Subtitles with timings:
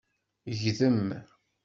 [0.59, 1.07] Gdem.